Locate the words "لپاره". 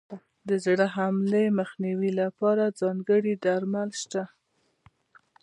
2.21-2.75